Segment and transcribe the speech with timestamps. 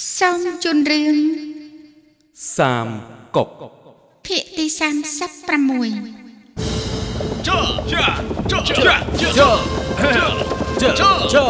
[0.00, 1.16] សំជូនរឿង
[2.56, 2.86] សាម
[3.36, 3.48] កុក
[4.26, 4.70] ភាគទី36
[7.46, 7.58] ចោ
[7.92, 8.02] ចោ
[8.50, 8.90] ចោចោចោ
[9.38, 9.48] ចោ
[10.80, 11.42] ចោចោចោ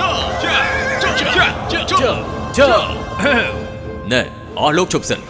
[0.00, 0.10] ចោ
[1.02, 1.10] ចោ
[1.72, 2.00] ចោចោ
[2.58, 2.70] ចោ
[4.12, 4.22] ណែ
[4.58, 5.20] អស់លោកជប់សិន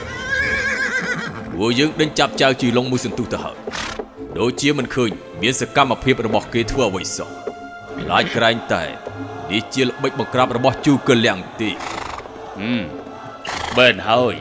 [1.52, 3.56] ពួកយើងដេញចាប់ចៅជីឡុងមួយសន្ទុះទៅហើយ
[4.38, 5.11] ដូចជាមិនឃើញ
[5.43, 7.29] មានសកម្មភាពរបស់គេធ្វើអ្វីសោះ
[8.11, 8.82] ឡាយក្រែងតែ
[9.50, 11.98] នេះជាល្បិចបង្ក្រាបរបស់ជូកលៀងទី
[13.76, 14.35] បិនហើយ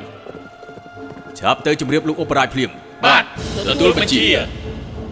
[1.40, 2.70] ឆាប់ទៅជម្រាបលោកឧបរាជភ្លាម
[3.06, 3.24] បាទ
[3.68, 4.26] ទទួលបញ្ជា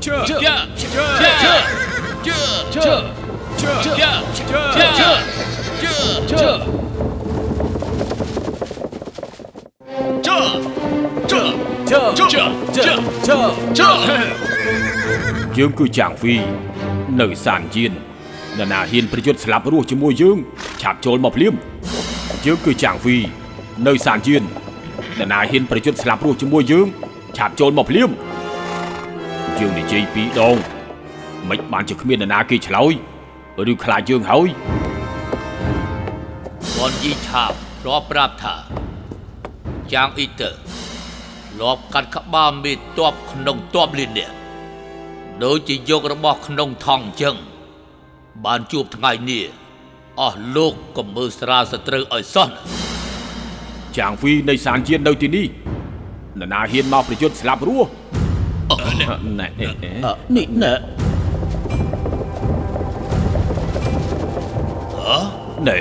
[0.06, 1.56] ជើជើជើជើ
[2.26, 2.38] ជើ
[2.74, 2.96] ជើជើ
[3.62, 4.86] ជើជើជើ
[6.30, 6.50] ជើជើ
[10.26, 10.50] ជើ
[11.10, 11.52] ជើ
[11.90, 12.42] ជើជើ
[12.76, 12.96] ជើ
[13.28, 13.40] ជើ
[13.78, 14.18] ជើ
[15.58, 16.36] យើងគឺចាងហ្វី
[17.22, 17.92] នៅសានជៀន
[18.58, 20.38] នរណាហ៊ានប្រយុទ្ធស្លាប់រស់ជាមួយយើង
[20.82, 21.54] ឆាប់ចូលមកភ្លាម
[22.46, 23.18] យើងគឺចាងហ្វី
[23.88, 26.88] នៅសានយាននរណាហ៊ានប្រយុទ្ធស្លាប់រស់ជាមួយយើង
[27.38, 28.10] ឆាប់ចូលមកភ្លាម
[29.60, 30.58] យើងនិយាយពីរដង
[31.50, 32.94] មិនបានជាគ្មាននរណាគេឆ្លើយ
[33.72, 34.48] ឬខ្លាចយើងហើយ
[36.78, 38.56] បនយីឆាបធ្លាប់ប្រាប់ថា
[39.94, 40.56] ចាងអ៊ីទ័រ
[41.52, 42.78] ធ្លាប់កាត់ក្បាលមេត
[43.12, 44.30] បក្នុងតបលាននេះ
[45.44, 47.36] ដូចជាយករបស់ក្នុងថងអញ្ចឹង
[48.46, 49.65] បានជួបថ្ងៃនេះ
[50.22, 52.54] អស់លោកក៏មើលស្រាលសត្រូវឲ្យសោះណា
[53.98, 55.48] ចាងហ្វីនៃសានយាននៅទីនេះ
[56.40, 57.90] នរណាហ៊ានមកប្រយុទ្ធស្លាប់រស់
[59.40, 60.74] ណែនេះណែ
[65.68, 65.78] ណែ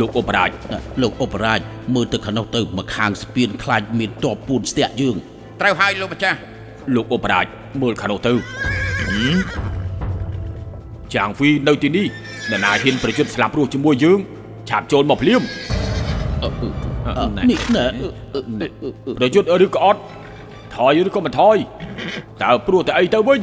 [0.00, 0.50] លោកឧបរាជ
[1.02, 1.60] លោកអបរាជ
[1.94, 5.16] មើលទៅខាងនោះទៅមកខាងស្ពានខ្លាចមានតបពូនស្ទាក់យើង
[5.60, 6.38] ត្រូវហើយលោកម្ចាស់
[6.94, 7.46] លោកឧបរាជ
[7.82, 8.32] មើលខាងនោះទៅ
[11.14, 12.06] ចាងហ្វីនៅទីនេះ
[12.50, 14.18] នរណាហ៊ានប្រយុទ្ធស្លាប់រស់ជាមួយយើង
[14.68, 15.42] ឆាប់ចូលមកភ្លាម
[17.50, 17.86] នេះណែ
[19.18, 20.00] ប្រយុទ្ធឬក៏អត់
[20.74, 21.56] ថយឬក៏មិនថយ
[22.42, 23.40] តើព្រោះតែអីទៅវិញ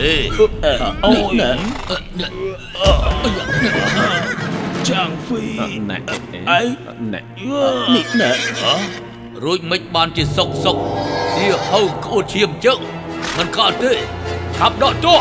[0.00, 0.12] អេ
[1.04, 1.50] អូយណែ
[4.88, 5.42] ចាងហ្វី
[5.90, 5.96] ណែ
[6.50, 6.60] អី
[7.12, 7.20] ណែ
[7.94, 8.74] នេះណែហ៎
[9.44, 10.76] រួចមិនបានជាសុកសុក
[11.36, 12.78] ជាហៅក្អួតឈាមជឹង
[13.36, 13.92] មិនក៏ទេ
[14.60, 15.18] ឆាប់ដកទោះ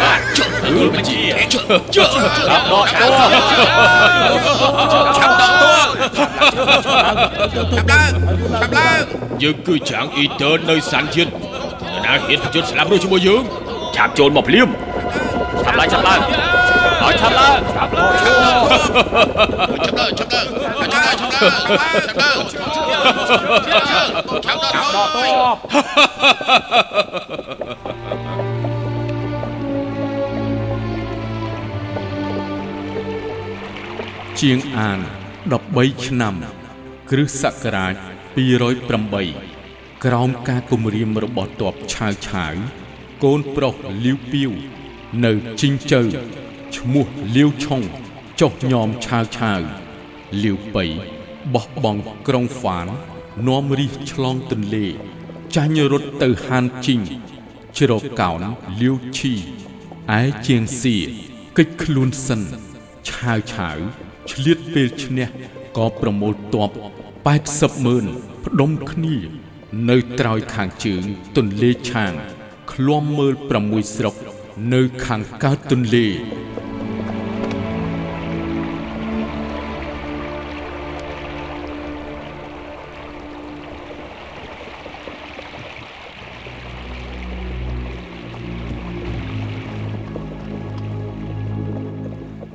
[0.00, 0.38] បាទទ
[0.68, 1.20] ទួលបញ្ជា
[1.52, 1.54] ជ
[1.94, 2.14] ជចាប់ដ
[2.60, 3.28] កទោះឆាប់ដល់
[4.32, 4.82] ទួ
[5.18, 5.86] ឆាប់ឡើង
[6.16, 8.98] ឆាប់ឡើង
[9.42, 11.32] យើងគឺចាងអ៊ីទ័រនៅសាន់ជាតិន
[11.94, 13.42] រណាហ៊ានប្រយុទ្ធស្លាប់រស់ជាមួយយើង
[13.96, 14.68] ឆាប់ចូលមកភ្លាម
[15.64, 16.20] ឆាប់ឡើងឆាប់ឡើង
[17.02, 18.26] ឲ្យឆាប់ឡើងឆាប់ឡើងឆា
[19.88, 22.36] ប់ឡើងឆាប់ឡើងឆាប់ឡើងឆាប់ឡើងឆាប់ឡើង
[23.26, 23.34] ឆា
[23.74, 24.06] ប់ឡើង
[24.44, 24.58] ឆាប់
[24.94, 25.24] ដល់ទួ
[34.42, 35.00] ជាងអាន
[35.52, 36.34] 13ឆ្នាំ
[37.10, 37.94] គ្រិស្តសករាជ
[38.80, 42.54] 208ក្រោមការគំរាមរបស់ទ័ពឆាវឆាវ
[43.24, 44.50] កូនប្រុសលាវពាវ
[45.24, 46.02] នៅជីងជើ
[46.76, 47.82] ឈ្មោះលាវឆុង
[48.40, 49.60] ចុះញោមឆាវឆាវ
[50.44, 50.84] លាវបៃ
[51.54, 52.86] បោះបង់ក្រុងហ្វាន
[53.46, 54.86] នាំរិះឆ្លងទន្លេ
[55.56, 57.00] ចាញ់រត់ទៅហានជីង
[57.78, 58.42] ជ្រកកោន
[58.80, 59.34] លាវឈី
[60.18, 60.96] ឯជាងសៀ
[61.58, 62.42] កិច្ចខ្លួនសិន
[63.08, 63.78] ឆាវឆាវ
[64.30, 65.28] ឆ្លៀតពេលឈ្នះ
[65.76, 66.70] ក៏ប្រមូលទ័ព
[67.28, 68.06] 80ម៉ឺន
[68.44, 69.16] ផ្ដុំគ្នា
[69.90, 71.02] នៅត្រើយខាងជើង
[71.36, 72.12] ទន្លេឆាង
[72.72, 73.34] ឃ្លាំមើល
[73.64, 74.14] 6ស្រុក
[74.74, 76.06] នៅខាងកើតទន្លេ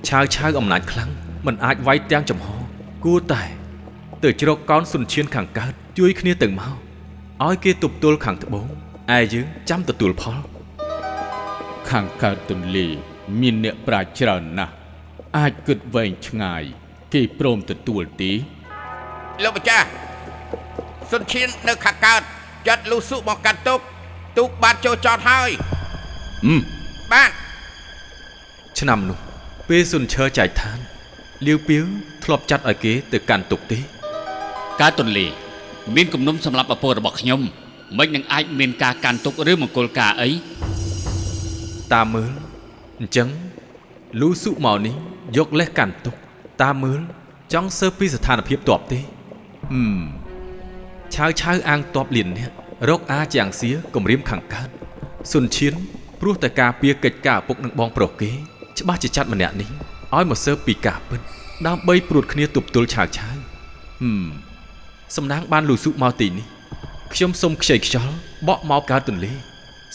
[0.08, 1.17] ឆាវឆាវអំណាចខ្លាំង
[1.48, 2.48] មិនអាចវាយទាំងចំហ
[3.06, 3.44] គួរតែ
[4.24, 6.76] ទៅជ្រកកោនសុនឈានខាងកើតជួយគ្នាទៅមក
[7.46, 8.68] ឲ្យគេទប់ទល់ខាងត្បូង
[9.18, 10.40] ឯយើងចាំទទួលផល
[11.90, 12.88] ខាងកើតទន្លេ
[13.42, 14.74] មានអ្នកប្រាជ្ញច្រើនណាស់
[15.38, 16.64] អាចគិតវែងឆ្ងាយ
[17.14, 18.32] គេព្រមទទួលទេ
[19.44, 19.88] លោកម្ចាស់
[21.12, 22.22] សុនឈាននៅខាងកើត
[22.68, 23.80] ចាត់លូសុមកកាត់ទុក
[24.38, 25.50] ទូកបានចូលចតហើយ
[27.12, 27.32] បាទ
[28.80, 29.18] ឆ្នាំនោះ
[29.70, 30.80] ពេលសុនឈើចែកឋាន
[31.46, 31.84] លាវពាវ
[32.24, 33.80] ធ្លាប់ចាត់ឲ្យគេទៅកាន់ទុកទេ
[34.82, 35.26] ការទន្លេ
[35.96, 37.42] មានគំនុំសម្រាប់អពររបស់ខ្ញុំ
[37.98, 40.30] មិននឹងអាចមានការកាន់ទុកឬមង្គលការអី
[41.94, 42.32] តាមមើល
[43.00, 43.28] អញ្ចឹង
[44.20, 44.96] លូសុមកនេះ
[45.38, 46.16] យកលេសកាន់ទុក
[46.62, 47.00] តាមមើល
[47.54, 49.00] ចង់សើពីស្ថានភាពតបទេ
[49.72, 50.02] ហឹម
[51.14, 52.48] ឆាវឆាវអាងតបលៀននេះ
[52.90, 54.70] រកអាជាងសៀគម្រាមខាងកើត
[55.32, 55.74] សុនឈៀន
[56.22, 58.32] ព្រោះតែការពៀកិច្ចការឪពុកនឹងបងប្រុសគេ
[58.80, 59.70] ច្បាស់ជាចាត់ម្នាក់នេះ
[60.16, 61.22] ឲ្យមកសើពីការពិត
[61.68, 63.38] ដើម្បីព្រួតគ្នាទប់ទល់ឆាវឆាវ
[65.16, 66.46] សំណាងបានលូស៊ូមកទីនេះ
[67.14, 68.14] ខ្ញុំសុំខ្ចីខ្យល់
[68.48, 69.32] បក់មកកើតទន្លេ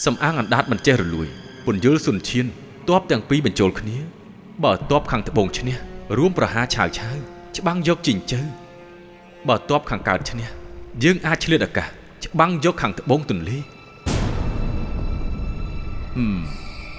[0.05, 1.27] សំអាងអណ្ដាតមិនចេះរលួយ
[1.65, 2.45] ពន្យល់សុនឈៀន
[2.89, 3.97] តបទាំងពីរបញ្ចូលគ្នា
[4.63, 5.75] បើតបខាងត្បូងឈ្នះ
[6.17, 7.15] រួមប្រហារឆាវឆាវ
[7.57, 8.41] ច្បាំងយកជីងជើ
[9.47, 10.47] បើតបខាងកើតឈ្នះ
[11.03, 11.87] យើងអាចឆ្លៀតឱកាស
[12.25, 13.57] ច្បាំងយកខាងត្បូងទន្លេ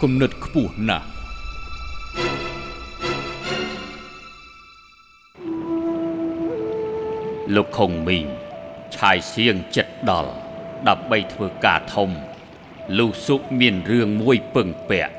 [0.02, 1.13] គំនិតខ្ពស់ណាស់
[7.54, 8.26] លោកខុងមីង
[8.96, 10.32] ឆាយសៀងចិត្តដល់
[10.88, 12.10] ដើម្បីធ្វើការធំ
[12.98, 15.14] លុះសុកមានរឿងមួយពឹងពាក់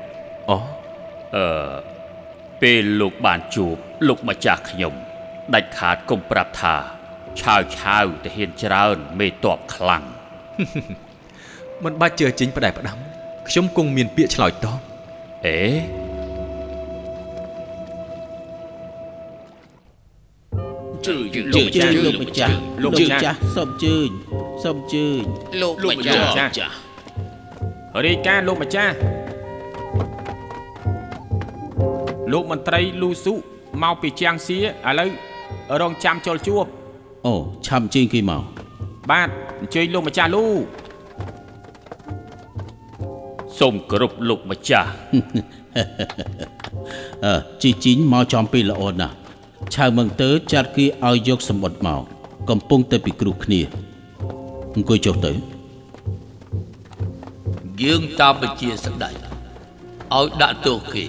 [0.50, 0.56] អូ
[1.36, 1.72] អឺ
[2.62, 3.74] ពេលលោកបានជួប
[4.08, 4.94] លោកម្ចាស់ខ្ញុំ
[5.54, 6.74] ដាច់ខាតកុំប្រាប់ថា
[7.40, 10.04] ឆាវឆាវទៅហ៊ានច្រើនមេតបខ្លាំង
[11.84, 12.98] មិនបាច់ជឿចេញផ្ដែផ្ដាំ
[13.48, 14.80] ខ្ញុំគង់មានពាក្យឆ្លើយតប
[15.46, 15.58] អេ
[21.06, 24.08] ជើញលោកម្ចាស់លោកម្ចាស់សូមជើញ
[24.64, 25.22] សូមជើញ
[25.62, 26.74] លោកម្ចាស់ចាស់
[28.06, 28.94] រាយការណ៍លោកម្ចាស់
[32.32, 33.34] លោកមន្ត្រីលូស៊ូ
[33.82, 34.62] មកពីជាងសៀឥ
[34.98, 35.10] ឡូវ
[35.80, 36.64] រងចាំចូលជួប
[37.26, 37.34] អូ
[37.66, 38.42] ឆាំជើញគេមក
[39.10, 39.28] បាទ
[39.60, 40.44] អញ្ជើញលោកម្ចាស់លូ
[43.58, 44.88] សូមគោរពលោកម្ចាស់
[47.24, 47.32] អឺ
[47.62, 49.16] ជីជីងមកចំពេលល្អណាស់
[49.74, 52.02] ឆៅមឹងទៅចាត់គេឲ្យយកសម្បត្តិមក
[52.50, 53.60] កំពុងតែពិគ្រោះគ្នា
[54.74, 55.32] អង្គុយចុះទៅ
[57.82, 59.14] យើងតាមបញ្ជាស្ដេច
[60.14, 61.04] ឲ្យដាក់ទោសគេ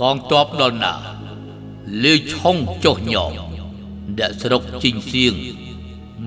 [0.00, 0.94] កងទ័ពដល់ណា
[2.04, 3.32] លាយឆុងចុះញោម
[4.18, 5.34] អ្នកស្រុកជីងសៀង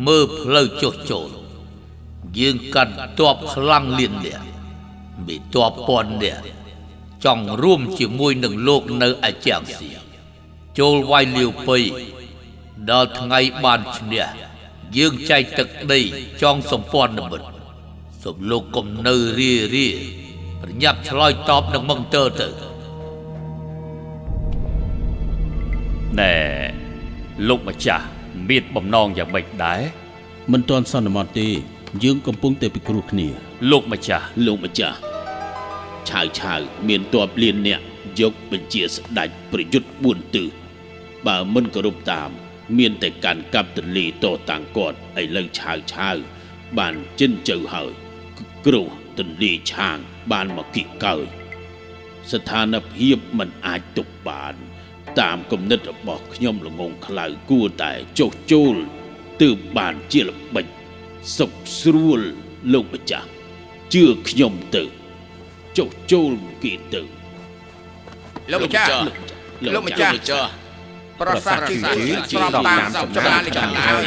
[0.06, 1.30] មើលផ្លូវចុះចូល
[2.40, 4.40] យើងកាន់ទ័ពខ្លាំងលៀនលះ
[5.28, 6.44] មានទ័ពពាន់នាក់
[7.26, 9.90] ចង់រួមជាមួយនឹងលោកនៅអាចាងសៀ
[10.80, 11.78] ចូលវាយលាវពៃ
[12.90, 14.26] ដល់ថ្ងៃបានឈ្នះ
[14.98, 16.00] យើងចែកទឹកដី
[16.42, 17.48] ចងសម្ព័ន្ធមិត្ត
[18.24, 19.88] សូមលោកកុំនៅរារា
[20.62, 22.48] ប្រញាប់ឆ្លើយតបនឹងមង្ទើទៅ
[26.20, 26.34] ណែ
[27.48, 28.06] លោកម្ចាស់
[28.50, 29.82] មានបំណងយ៉ាងម៉េចដែរ
[30.52, 31.48] មិនទាន់សន្មត់ទេ
[32.04, 33.28] យើងកំពុងតែពិគ្រោះគ្នា
[33.72, 34.98] លោកម្ចាស់លោកម្ចាស់
[36.10, 36.54] ឆៅឆៅ
[36.88, 37.82] មានតបលៀនអ្នក
[38.20, 40.61] យកបញ្ជាស្ដេចប្រយុទ្ធ4ទិស
[41.28, 42.30] បើមិនគោរពតាម
[42.78, 46.10] មានតែការកាប់ទន្លេតតាំងគាត់ឥឡូវឆៅឆៅ
[46.78, 47.92] បានចិនជើហើយ
[48.66, 48.88] គ្រោះ
[49.20, 49.98] ទន្លេឆាង
[50.32, 51.26] បានមកគិកើយ
[52.32, 54.56] ស្ថានភាពមិនអាចទុកបាន
[55.20, 58.76] តាមគំនិតរបស់ខ្ញុំល្ងងខ្លៅគួរតែចុះចូល
[59.42, 60.66] ទើបបានជាល្បិច
[61.38, 61.52] សុខ
[61.82, 62.22] ស្រួល
[62.74, 63.28] លោកម្ចាស់
[63.94, 64.84] ជឿខ្ញុំទៅ
[65.78, 66.32] ចុះចូល
[66.64, 67.02] គេទៅ
[68.52, 68.90] លោកម្ចាស់
[69.76, 70.16] លោកម្ចាស់
[71.22, 71.86] ប្រសាទជីវ
[72.32, 74.06] ជីស្របតាមសម្ដាលិខិតហើយ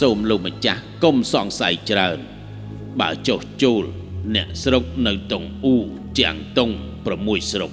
[0.00, 2.18] សូមលោកម្ចាស់កុំសង្ស័យច្រើន
[3.00, 3.84] បើចុះចូល
[4.34, 5.76] អ្នកស្រុកនៅតុងអ៊ូ
[6.20, 6.70] ចាំងតុង
[7.10, 7.72] 6ស្រុក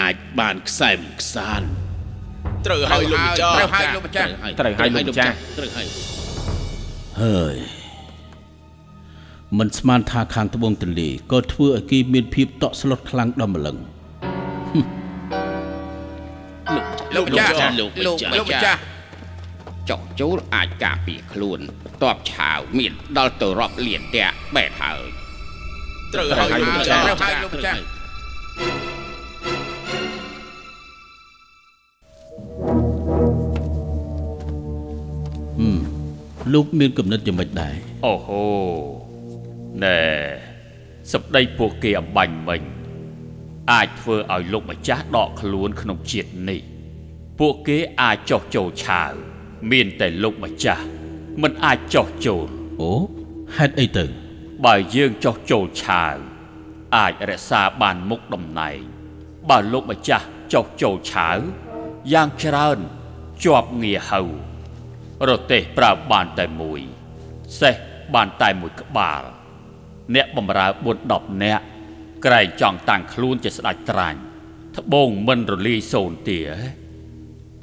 [0.00, 1.62] អាចបានខ្សែមខ្សាន
[2.66, 4.28] ត្រូវហើយលោកម្ចាស់ត្រូវហើយលោកម្ចាស់
[4.60, 5.86] ត្រូវហើយលោកម្ចាស់ត្រូវហើយ
[7.22, 7.79] ហើយ
[9.58, 13.76] មិនស្មានថាខាងត្បូងទន្លេក៏ធ្វើឲ្យគេមានភាពតក់ស្លុតខ្លាំងដល់ម្លឹង
[17.14, 18.16] លោកម្ចាស់លោកលោក
[18.50, 18.80] ម្ចាស់
[19.90, 21.60] ចុះចូលអាចការពារខ្លួន
[22.02, 24.26] តបឆាវមានដល់ទៅរាប់លានតែ
[24.56, 25.00] បែបហើយ
[26.14, 27.80] ត្រូវហើយលោកម្ចាស់ត្រូវហើយលោកម្ចាស់
[36.54, 37.74] លោកមានគំនិតយ៉ាងម៉េចដែរ
[38.06, 39.09] អូហូ
[39.84, 40.00] ណែ
[41.12, 42.62] សម្ដីពួកគេអំបញ្ញមិញ
[43.72, 46.60] អាចធ្វើឲ្យលោកម្ចាស់ដកខ្លួនក្នុងជាតិនេះ
[47.38, 49.12] ពួកគេអាចចោះចូលឆាវ
[49.70, 50.84] មានតែលោកម្ចាស់
[51.42, 52.46] មិនអាចចោះចូល
[52.80, 52.92] អូ
[53.56, 54.06] ហេតុអីទៅ
[54.64, 56.16] បើយើងចោះចូលឆាវ
[56.96, 58.80] អាចរក្សាបានមុខតំណែង
[59.50, 61.38] បើលោកម្ចាស់ចោះចូលឆាវ
[62.12, 62.78] យ៉ាងច្រើន
[63.44, 64.20] ជាប់ងារហៅ
[65.28, 66.80] រទេសប្រើបានតែមួយ
[67.60, 67.74] សេះ
[68.14, 69.22] បានតែមួយក្បាល
[70.14, 70.66] អ្នកបំរើ
[70.98, 71.64] 4 10នាក់
[72.24, 74.18] ក្រែងចង់តាំងខ្លួនជាស្ដេចត្រាញ់
[74.78, 76.40] ត្បូងមិនរលាយសូន្យទា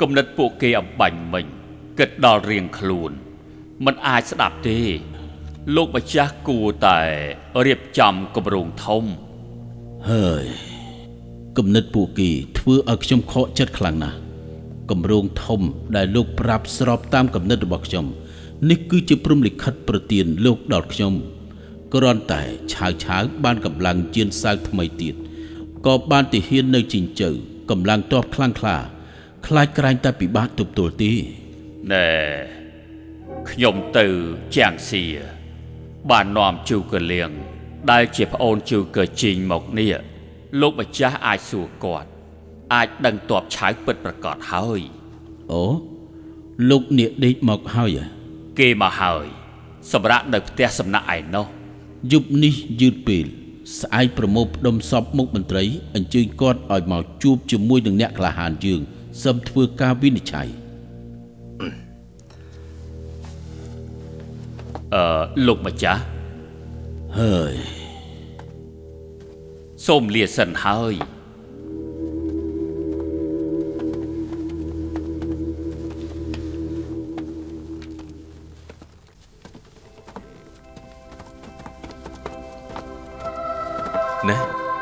[0.01, 1.45] គំនិតពួកគេអំបញ្ញមិញ
[1.99, 3.11] គិតដល់រៀងខ្លួន
[3.85, 4.79] មិនអាចស្ដាប់ទេ
[5.75, 6.99] លោកម្ចាស់គួរតែ
[7.65, 9.03] រៀបចំគម្រោងធំ
[10.09, 10.45] ហើយ
[11.57, 14.17] គំនិតពួកគេធ្វើឲ្យខ្ញុំខកចិត្តខ្លាំងណាស់
[14.91, 15.61] គម្រោងធំ
[15.95, 18.05] ដែលលោកប្រាប់ស្របតាមគំនិតរបស់ខ្ញុំ
[18.69, 21.13] នេះគឺជាព្រំលិខិតប្រទានលោកដល់ខ្ញុំ
[21.93, 22.41] គ្រាន់តែ
[22.73, 25.15] ឆាវឆាវបានកម្លាំងជៀនសាវថ្មីទៀត
[25.85, 27.29] ក៏បានទីហ៊ាននៅជីងជើ
[27.69, 28.77] កម្លាំងតបខ្លាំងក្លា
[29.47, 31.13] ខ្លាចក្រែងតែពិបាកទប់ទល់ទេ
[31.91, 32.07] ណែ
[33.49, 34.05] ខ្ញុំទៅ
[34.55, 35.03] ជាងសៀ
[36.09, 37.29] បាននាំជូកលៀង
[37.91, 39.93] ដែលជាប្អូនជូកជីងមកនេះ
[40.61, 42.09] លោកម្ចាស់អាចសួរគាត់
[42.73, 44.81] អាចដឹងតបឆៅពិតប្រកបហើយ
[45.51, 45.63] អូ
[46.69, 48.05] លោកនាកដេកមកហើយហ៎
[48.59, 49.25] គេមកហើយ
[49.91, 51.47] សម្រាប់នៅផ្ទះសំណាក់ឯណោះ
[52.11, 53.25] យប់នេះយឺតពេល
[53.79, 55.63] ស្អែកប្រមូលផ្ដុំសពមុខមន្ត្រី
[55.95, 58.81] អញ្ជើញគាត់ឲ្យមកជួបជាមួយនឹងអ្នកក្លាហានយើង
[59.23, 60.47] សឹមធ្វើការវិនិច្ឆ័យ
[64.95, 66.01] អឺលោកម្ចាស់
[67.19, 67.55] ហើយ
[69.87, 70.93] សូមលាសិនហើយ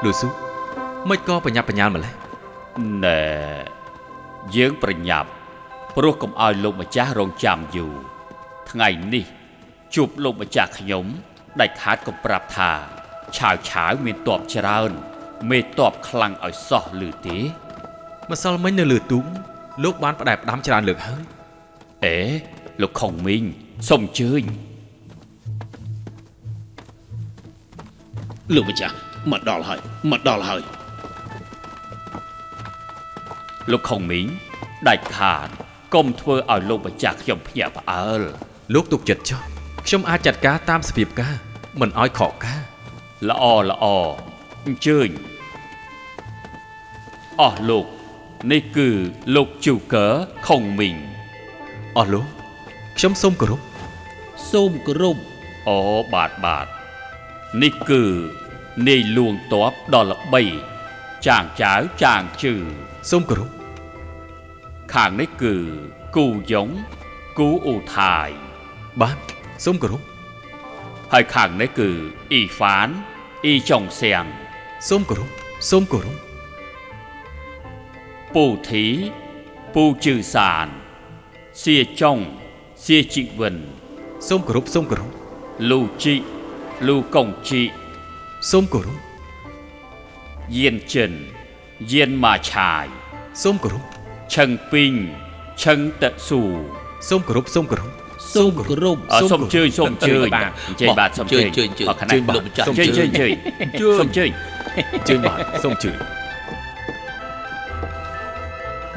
[0.05, 0.29] លូស៊ូ
[1.09, 2.13] មិនក៏បញ្ញាប់បញ្ញាល់ម្លេះ
[3.05, 3.21] ណែ
[4.55, 5.29] យើងប្រញាប់
[5.95, 7.95] ព្រោះកុំឲ្យលោកម្ចាស់រងចាំយូរ
[8.69, 9.25] ថ្ងៃនេះ
[9.95, 11.05] ជួបលោកម្ចាស់ខ្ញុំ
[11.59, 12.71] ដាច់ខាតក៏ប្រាប់ថា
[13.37, 14.91] ឆាវឆាវមានតបច្រើន
[15.49, 17.37] មេតបខ្លាំងឲ្យសោះឬទេ
[18.29, 19.25] ម្សិលមិញនៅលើទូក
[19.83, 21.23] លោកបានផ្ដែផ្ដាំច្រើនលើកហើយ
[22.05, 22.17] អេ
[22.81, 23.43] លោកខុងមីង
[23.89, 24.43] សូមអញ្ជើញ
[28.55, 29.79] លោកម្ចាស់ មកដល់ហើយ
[30.11, 30.61] មកដល់ហើយ
[33.71, 34.27] លោកខុងមីង
[34.87, 35.47] ដាច់ខាត
[35.93, 38.21] កុំធ្វើឲ្យលោកម្ចាស់ខ្ញុំភ្ញាក់ផ្អើល
[38.73, 39.41] លោកទុកចិត្តចុះ
[39.85, 41.35] ខ្ញុំអាចចាត់ការតាមសភាពការ
[41.79, 42.61] មិនឲ្យខកការ
[43.29, 43.85] ល្អល្អ
[44.65, 45.09] អញ្ជើញ
[47.41, 47.85] អស់លោក
[48.51, 48.89] នេះគឺ
[49.35, 50.07] លោកជូកឺ
[50.47, 50.95] ខុងមីង
[51.97, 52.27] អស់លោក
[52.97, 53.61] ខ្ញុំសូមគោរព
[54.51, 55.17] សូមគោរព
[55.67, 55.79] អូ
[56.13, 56.65] បាទបាទ
[57.61, 58.03] នេះគឺ
[58.87, 60.43] នាយលួងតបដល់ល្បី
[61.27, 62.53] ចាងចៅចាងជឺ
[63.09, 63.51] សូមគោរព
[64.93, 65.55] ខាងនេះគឺ
[66.15, 66.69] គូយ៉ុង
[67.37, 68.29] គូអ៊ូថាយ
[69.01, 69.17] បាទ
[69.65, 70.01] សូមគោរព
[71.11, 71.89] ហើយខាងនេះគឺ
[72.31, 72.89] អ៊ីហ្វាន
[73.45, 74.25] អ៊ីចុងសៀង
[74.87, 75.29] សូមគោរព
[75.69, 76.17] សូមគោរព
[78.33, 78.85] ពូធី
[79.73, 80.15] ពូជឺ
[88.45, 91.11] សានសៀចុងសៀជីវិនសូមគោរពសូមគោរពលូជីលូកុងជីសូមគោរពយានចិន
[91.89, 92.87] យានម៉ាឆាយ
[93.41, 93.85] សូមគោរព
[94.33, 94.93] ឆឹងពីង
[95.61, 96.41] ឆឹងតស៊ូ
[97.07, 97.91] សូមគោរពសូមគោរព
[98.33, 103.31] សូមគោរពអសូមអញ្ជើញសូមអញ្ជើញអញ្ជើញបាទសូមអញ្ជើញអញ្ជើញអញ្ជើញមកខណៈលោកម្ចាស់សូមអញ្ជើញអញ្ជើញ
[103.99, 104.29] សូមអញ្ជើញ
[105.07, 105.97] ជើញបាទសូមជើញ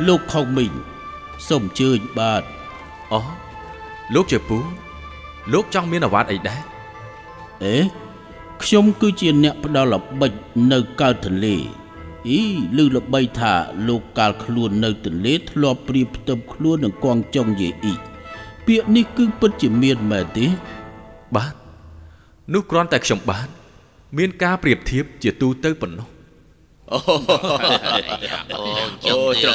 [0.09, 0.73] លោកខុងមីង
[1.49, 2.43] សូមអញ្ជើញបាទ
[3.13, 3.21] អូ
[4.15, 4.59] លោកជាពូ
[5.53, 6.61] លោកចង់មានអាវ៉ាត់អីដែរ
[7.65, 8.08] អេ
[8.63, 10.33] ខ្ញុំគឺជាអ្នកផ្ដល់ល្បិច
[10.73, 11.57] នៅកើតទន្លេ
[12.29, 12.41] អី
[12.77, 13.53] ឮល្បីថា
[13.89, 17.95] លោកកាលខ្លួននៅទន្លេធ្លាប់ព្រៀបផ្ទឹមខ្លួននឹងកងចុងយេអ៊ី
[18.67, 20.47] ពាក្យនេះគឺពិតជាមានមែនទេ
[21.37, 21.55] បាទ
[22.55, 23.49] នោះគ្រាន់តែខ្ញុំបាទ
[24.19, 26.09] មានការប្រៀបធៀបជាទូទៅប៉ុណ្ណោះ
[26.93, 29.55] អូចឹង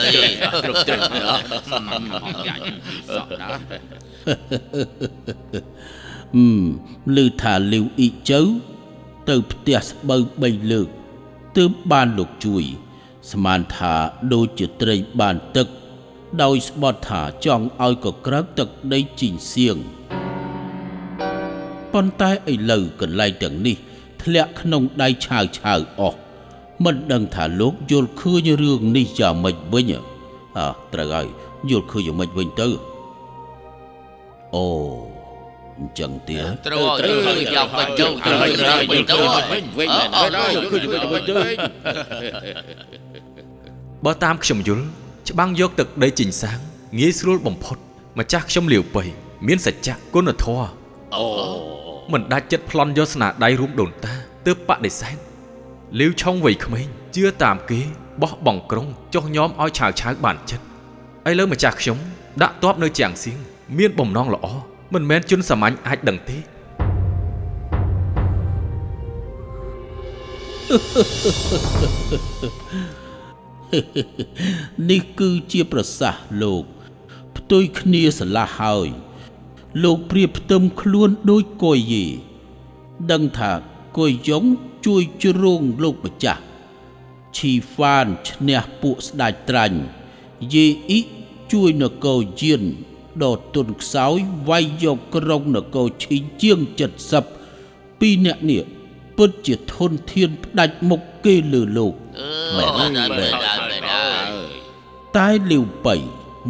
[0.63, 1.41] ត្រង់ត្រង់ត្រង់ត្រង់
[1.71, 1.73] ស
[3.23, 3.57] ក់ណាហឹ
[6.35, 6.37] ម
[7.15, 8.41] ឮថាលាវអ៊ីចៅ
[9.29, 10.87] ទៅផ្ទះស្បូវ3លើក
[11.57, 12.63] ទើបបានលោកជួយ
[13.31, 13.93] ស្មានថា
[14.33, 15.67] ដូចជាត្រីបានទឹក
[16.43, 19.77] ដោយស្បត់ថាចង់ឲ្យកក្រើកទឹកដីជីងសៀង
[21.93, 23.77] ប៉ុន្តែឥឡូវកន្លែងទាំងនេះ
[24.21, 26.19] ធ្លាក់ក្នុងដៃឆាវឆាវអស់
[26.83, 29.93] មិនដឹងថាលោកយល់ឃើញរឿងនេះយ៉ាងម៉េចវិញ
[30.57, 31.27] អើត្រូវហើយ
[31.69, 32.67] យល់ឃើញយ៉ាងម៉េចវិញទៅ
[34.55, 34.65] អូ
[35.79, 39.15] អញ្ចឹងទៀតត្រូវត្រូវយកបាច់ទៅត្រូវត្រូវវិញទៅ
[39.51, 41.33] វិញវិញមែនហើយយកឃើញវិញវិញទៅ
[44.05, 44.83] បើតាមខ្ញុំយល់
[45.29, 46.57] ច្បាំងយកទឹកដីជីងសាង
[46.99, 47.77] ងាយស្រួលបំផុត
[48.19, 49.03] ម្ចាស់ខ្ញុំលាវបៃ
[49.47, 50.67] មានសច្ចៈគុណធម៌
[51.15, 51.25] អូ
[52.13, 54.13] មិនដាច់ចិត្តប្លន់យកស្នាដៃរួមដូនតា
[54.45, 55.15] ទើបបដិសេធ
[55.99, 57.79] លាវឆុងវ័យក្មេងជឿតាមគេ
[58.21, 60.65] បោះបង់ក្រុងចុះញោមឲ្យឆាវឆាវបានចិត្ត
[61.29, 61.97] ឥឡូវម្ចាស់ខ្ញុំ
[62.41, 63.37] ដាក់តបនៅជាងសៀង
[63.77, 64.47] មានបំណងល្អ
[64.93, 66.37] មិនមែនជនសាមញ្ញអាចដឹងទេ
[74.89, 76.63] នេះគឺជាប្រសាសន៍លោក
[77.35, 78.87] ផ្ទុយគ្នាស្រឡះហើយ
[79.83, 82.05] លោកព្រៀបផ្ទឹមខ្លួនដូចកុយយេ
[83.11, 83.51] ដឹងថា
[83.97, 84.43] កុយយ៉ុង
[84.85, 86.41] ជួយជ្រងលោកម្ចាស់
[87.37, 89.79] ឈីហ្វានឈ្នះពួកស្ដេចត្រាញ់
[90.53, 90.99] យេអ៊ី
[91.51, 92.63] ជួយនគរយាន
[93.21, 94.17] ដកទុនខ្សោយ
[94.49, 96.59] វាយយកក្រុងនគរឈីងជាង
[97.29, 98.63] 70ពីរអ្នកនេះ
[99.17, 104.33] ពិតជាធនធានផ្ដាច់មុខគេលើលោកអឺមែនមែនមែមែននដែរមែនដែរ
[105.17, 105.95] តែលាវប៉ៃ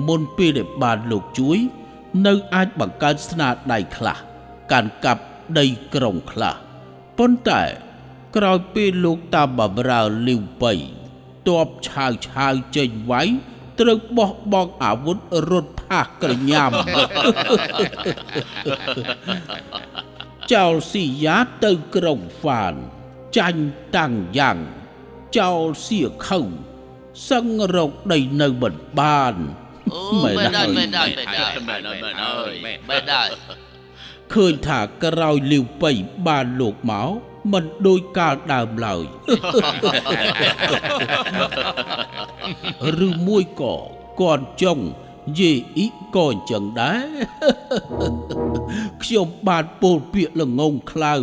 [0.08, 1.58] មុនពេលដែលបានលោកជួយ
[2.26, 4.18] នៅអាចបង្កើតស្នាដៃខ្លះ
[4.72, 5.24] កាន់កាប់
[5.60, 5.66] ដី
[5.96, 6.56] ក្រុងខ្លះ
[7.18, 7.64] ប៉ុន្តែ
[8.36, 10.74] ក្រោយពេលលោកតាមបំរើលាវប៉ៃ
[11.48, 13.28] តបឆាវឆាវចេញវាយ
[13.80, 15.18] ត្រូវបោះបង់អាវុធ
[15.50, 16.72] រត់ផាសក្រញាំ
[20.54, 22.74] ចោលស៊ីយ៉ាទៅក្រុងហ្វាន
[23.38, 23.64] ចាញ់
[23.98, 24.58] តាំងយ៉ាង
[25.38, 26.40] ចោលសៀខៅ
[27.30, 29.36] សឹងរកដីនៅមិនបាន
[29.94, 33.28] អូមែនមែនដែរហើយមែនដែរមែនដែរមែនហើយមែនហើយមែនដែរ
[34.34, 35.92] ឃើញថាក្រោយលាវប៉ៃ
[36.28, 37.12] បានលោកមក
[37.52, 39.04] មិនដូចកាលដើមឡើយ
[43.08, 43.76] ឬមួយក៏
[44.22, 44.86] គាត់ចង់
[45.40, 47.06] យេអ៊ីក៏អញ្ចឹងដែរ
[49.04, 51.14] ខ្ញុំបានពោលពាក្យល្ងងខ្លៅ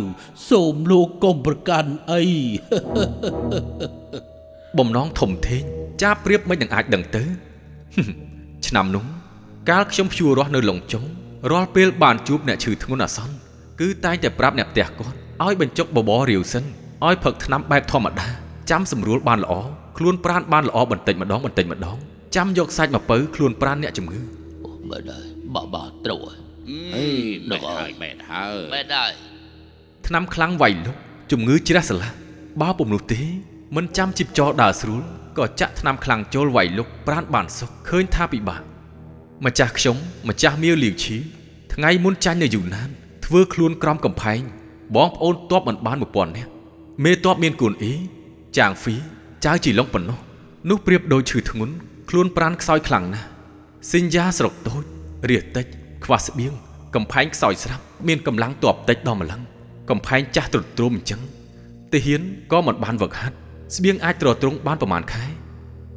[0.49, 2.23] សូមលោកកុំប្រកាន់អី
[4.77, 5.63] បំណងធំធេង
[6.01, 7.23] ចាប្រៀបមិននឹងអាចដឹងទៅ
[8.67, 9.05] ឆ្នាំនោះ
[9.69, 11.03] កាលខ្ញុំភ្ជួររស់នៅឡុងចុង
[11.51, 13.35] រាល់ពេលបានជួបអ្នកឈឺធ្ងន់អាសន្ន
[13.79, 16.63] គឺតែងតែប្រាប់អ្នកផ្ទះគាត់ ឲ្យបញ្ចុកបបររាវសិន
[17.07, 18.27] ឲ្យផឹកថ្នាំបែបធម្មតា
[18.71, 19.53] ចាំសម្រួលបានល្អ
[19.97, 21.97] ខ្លួនប្រានបានល្អបន្តិចម្ដងបន្តិចម្ដង
[22.35, 24.19] ចាំយកសាច់មកពៅខ្លួនប្រានអ្នកជំងឺ
[24.65, 26.37] អូមែនដែរបាក់បាក់ត្រូវហើយ
[26.95, 27.07] អេ
[27.49, 29.11] មែនហើយមែនហើយមែនដែរ
[30.07, 30.95] ថ្នាំខ្លាំងវាយលុក
[31.31, 32.09] ជំងឺជ្រះស្រឡះ
[32.61, 33.21] បើពុំនោះទេ
[33.75, 35.01] មិនចាំជីបចរដើរស្រួល
[35.37, 38.61] ក៏ចាក់ថ្នាំខ្លាំងចូលវាយលុកប្រានបានសុខឃើញថាពិបាក
[39.45, 39.97] ម្ចាស់ខ្ញុំ
[40.29, 41.17] ម្ចាស់មៀវលីវឈី
[41.73, 42.89] ថ្ងៃមុនចាញ់នៅយូណាន
[43.25, 44.41] ធ្វើខ្លួនក្រំកំផែង
[44.95, 46.51] បងប្អូនតបមិនបាន1000នាក់
[47.03, 47.93] មេតបមានគូនអ៊ី
[48.57, 48.95] ចាងហ្វី
[49.45, 50.19] ចៅជីឡុងប៉ុណ្ណោះ
[50.69, 51.73] នោះប្រៀបដូចឈឺធ្ងន់
[52.09, 53.27] ខ្លួនប្រានខ្សោយខ្លាំងណាស់
[53.91, 54.83] សិញ្ញាស្រុកតូច
[55.29, 55.65] រាសតិច
[56.05, 56.53] ខ្វះស្បៀង
[56.95, 59.41] កំផែងខ្សោយស្រាប់មានកម្លាំងតបតិចដល់ម្លឹង
[59.89, 61.21] កំផែងចាស់ទ្រុឌទ្រោមអញ្ចឹង
[61.93, 62.21] ទាហាន
[62.51, 63.35] ក៏មិនបានវឹកហាត់
[63.75, 65.25] ស្បៀងអាចទ្រទ្រង់បានប្រមាណខែ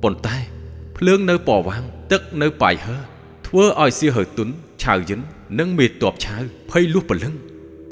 [0.02, 0.36] ប៉ុន្តែ
[0.98, 1.82] ភ្លើងនៅប៉វាង
[2.12, 2.96] ទឹកនៅប៉ៃហើ
[3.46, 4.48] ធ្វើឲ្យសៀហើទុន
[4.82, 5.20] ឆៅយិន
[5.58, 6.36] និងមេតបឆៅ
[6.70, 7.34] ភ័យលុះព្រលឹង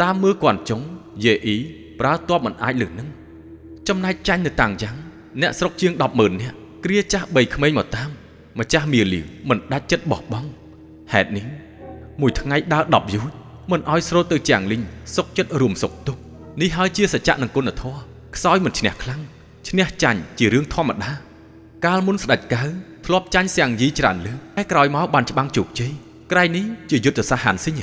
[0.00, 0.80] តាមមើលគាត់ចុង
[1.24, 1.56] យេអ៊ី
[2.00, 3.08] ប្រើតបមិនអាចលើសនឹង
[3.88, 4.96] ចំណែកចាញ់នៅតាំងយ៉ាង
[5.40, 8.08] អ្នកស្រុកជាង100000នាក់គ្រាចាស់3ក្មេងមកតាម
[8.58, 10.48] ម្ចាស់មៀលីវមិនដាច់ចិត្តបោះបង់
[11.12, 11.46] ហេតុនេះ
[12.20, 13.26] មួយថ្ងៃដើរ10យូរ
[13.70, 14.82] មិនឲ្យស្រូតទៅចាំងលីង
[15.16, 16.16] សុកចិត្តរួមសុកទុក
[16.60, 17.98] នេះហើយជាសច្ចៈនឹងគុណធម៌
[18.36, 19.20] ខ្សោយមិនឈ្នះខ្លាំង
[19.68, 21.12] ឈ្នះចាញ់ជារឿងធម្មតា
[21.86, 22.62] កាលមុនស្ដេចកៅ
[23.06, 25.92] ធ្លាប់ចាញ់សៀងយីច្រើនលើកតែក្រោយមកបានច្បាំងជោគជ័យ
[26.32, 27.76] ក្រែងនេះជាយុទ្ធសាស្ត្រហានស៊ីង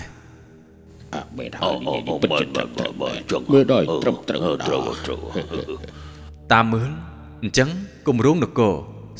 [1.09, 5.21] ឯងអើមែនហើអូយអូនិយាយអូពិតបើជាត្រឹមបើត្រូវបើចង់មើលដល់ត្រឹមត្រូវត្រូវត្រូវ
[6.53, 6.89] តាមមើល
[7.43, 7.69] អញ្ចឹង
[8.07, 8.73] គម្រោងនគរ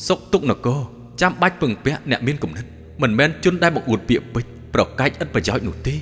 [0.08, 0.80] សុកទុកនគរ
[1.20, 2.66] ចាំបាច់ពឹងពាក់អ្នកមានគំនិត
[3.02, 5.94] មិនមែនជនដែលបង្អួតពាក្យពេចន៍ប្រកាច់ឥតប្រយោជន៍នោះទេ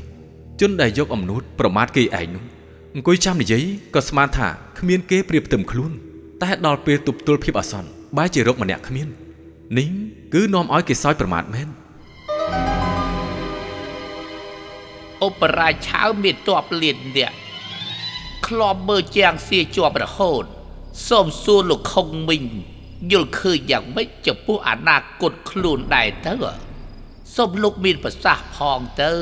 [0.61, 2.45] ជនដែលយកអំនួតប្រមាថគេឯងនោះ
[2.95, 4.49] អង្គុយចាំនិយាយក៏ស្មានថា
[4.79, 5.93] គ្មានគេប្រៀបផ្ទឹមខ្លួន
[6.43, 9.09] តែដល់ពេលទប់ទល់ភាពអាសន្នបែរជារកម្នាក់គ្មាន
[9.79, 9.89] នេះ
[10.35, 11.69] គឺនាំឲ្យគេសោយប្រមាថមែន
[15.23, 17.33] អូបរាឆៅមានតបលៀនអ្នក
[18.47, 20.45] ក្លំមើលជាងសៀជាប់រហូត
[21.09, 22.45] សូមសួរលោកខុងមីង
[23.13, 26.35] យល់ឃើញយ៉ាងម៉េចចំពោះអនាគតខ្លួនដែរទៅ
[27.37, 29.13] សូមលោកមានប្រសាសន៍ផងទៅ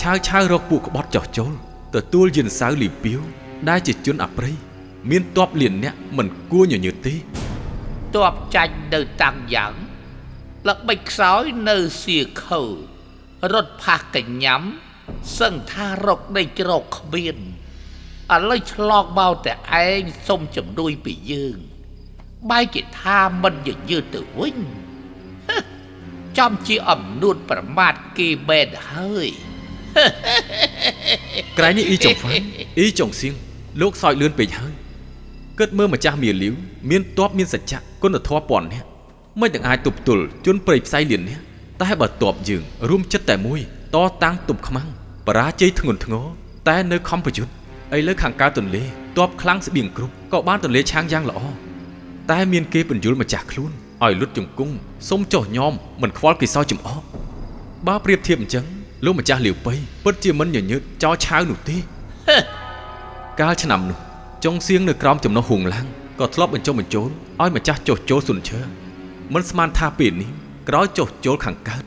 [0.00, 1.52] ឆាវឆាវរកពួកក្បត់ចោះចូល
[1.94, 3.20] ទទួលយានសៅលីពីវ
[3.68, 4.54] ដែលជាជនអប្រិយ
[5.10, 7.14] មានតបលៀនអ្នកមិនគួរញញើតទេ
[8.16, 9.72] តបចាញ់នៅតាំងយ៉ាង
[10.68, 12.62] ល្បិចខ្សោយនៅសៀខៅ
[13.52, 14.62] រត់ផាសកញ្ញាំ
[15.38, 17.36] សឹងថារកដីជ្រកគ្មាន
[18.34, 19.52] ឥឡូវឆ្លងមកតែ
[19.84, 21.58] ឯងសុំជំនួយពីយើង
[22.50, 24.56] បែរជាថាមិនញញើតទៅវិញ
[26.38, 29.28] ចំជាអំនួតប្រមាថគេបែនហើយ
[31.58, 32.42] ក្រែងនេះអ៊ីចុងហ្វាន
[32.78, 33.34] អ៊ីចុងសៀង
[33.80, 34.72] លោកសោយលឿនពេកហើយ
[35.58, 36.54] គិតមើលម្ចាស់មៀលីវ
[36.90, 38.82] មានតបមានសច្ចៈគុណធម៌ពាន់នេះ
[39.40, 41.38] មិនទាំងអាចទប់ទល់ជន់ព្រៃផ្សៃលៀននេះ
[41.82, 43.60] តែបើតបយើងរួមចិត្តតែមួយ
[43.94, 44.88] តតាំងទប់ខ្មាំង
[45.26, 46.24] បរាជ័យធ្ងន់ធ្ងរ
[46.68, 47.52] តែនៅខំប្រយុទ្ធ
[47.96, 48.82] ឥឡូវខាងកើតទន្លេ
[49.18, 51.40] តបខ្លាំងស្បៀងគ្រប់ក៏បានទន្លេឆាងយ៉ាងល្អ
[52.30, 53.70] តែមានគេបញ្យលម្ចាស់ខ្លួន
[54.04, 54.74] ឲ្យលុតជង្គង់
[55.08, 57.02] សុំចុះញោមមិនខ្វល់គេសោយចំអក
[57.86, 58.64] បើប្រៀបធៀបអញ្ចឹង
[59.04, 61.76] លោកម្ចាស់លាវប៉ៃពិតជាមិនញញើតចោឆាវនោះទេ
[63.40, 63.98] កាលឆ្នាំនោះ
[64.44, 65.86] ចុងសៀងនៅក្រោមចំណុះហួងឡាំង
[66.20, 67.08] ក៏ធ្លាប់បញ្ចុះបញ្ចូល
[67.40, 68.60] ឲ្យម្ចាស់ចុះចូលសុនឈើ
[69.34, 70.30] មិនស្មានថាពេលនេះ
[70.68, 71.82] ក្រោយចុះចូលខាងកើត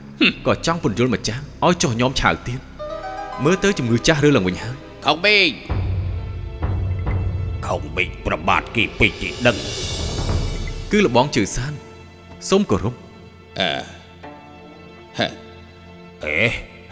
[0.46, 2.60] ក៏ចង់ពន្យល់ម្ចាស់ឲ្យចុះញោមឆាវទៀត
[3.44, 5.50] មើលទៅជំងឺចាស់ឬឡើងវិញហើយខុងប៊ីង
[7.66, 9.56] ខំបិចប្របាទគេពេកទីដឹង
[10.92, 11.72] គឺលបងជើសាន
[12.48, 12.94] សូមគោរព
[13.58, 13.70] អឺ
[15.18, 15.26] ហេ
[16.24, 16.38] អេ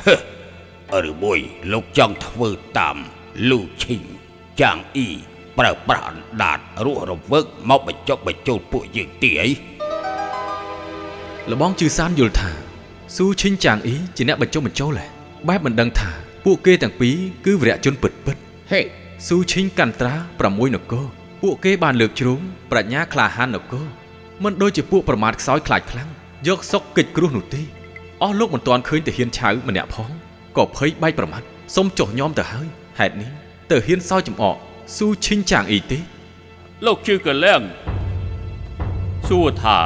[0.04, 1.38] ហឺឬមួយ
[1.72, 2.96] លោកចង់ធ្វើតាម
[3.50, 4.02] លូឈីង
[4.60, 5.08] ចាងអ៊ី
[5.58, 9.48] ប្រើប្រាស់អណ្ដាតរស់រវើកមកបញ្ចុកបញ្ចូលពួកយើងទីអី
[11.52, 12.50] លបងជឺសានយល់ថា
[13.16, 15.06] ស៊ូឈិញចាងអ៊ីជាអ្នកបញ្ចុះបញ្ចូលហ៎
[15.48, 16.10] បែបមិនដឹងថា
[16.44, 18.36] ពួកគេទាំងពីរគឺវរៈជនពិតពិត
[18.70, 18.80] ហេ
[19.26, 21.06] ស៊ូឈិញកាន់ត្រា6នគរ
[21.42, 23.86] ពួកគេបានលើកជ្រុងប្រាជ្ញាក្លាហាននគរ
[24.44, 26.08] មិនដូចជាពួកប្រមាថខ្សោយខ្លាចខ្លាំង
[26.48, 27.62] យកសុកកិច្ចគ្រោះនោះទេ
[28.22, 30.10] អស់លោកមិនទាន់ឃើញតាហ៊ានឆៅម្នាក់ផង
[30.56, 31.42] ក៏ភ័យបែកប្រមាថ
[31.76, 33.30] សុំចុះញោមទៅហើយហេតុនេះ
[33.70, 34.56] ទៅហ៊ានសោយចំអក
[34.96, 35.98] ស៊ូឈិញចាងអ៊ីទេ
[36.86, 37.62] លោកជឿកលៀង
[39.28, 39.78] សួរថា